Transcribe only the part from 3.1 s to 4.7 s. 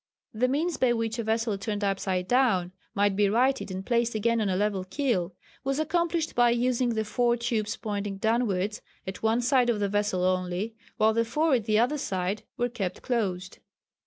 be righted and placed again on a